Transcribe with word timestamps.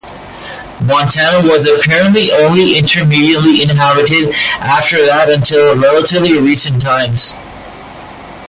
Montana 0.79 1.47
was 1.47 1.67
apparently 1.69 2.31
only 2.31 2.75
intermittently 2.75 3.61
inhabited 3.61 4.33
after 4.59 4.97
that 5.05 5.29
until 5.29 5.77
relatively 5.79 6.41
recent 6.41 6.81
times. 6.81 7.35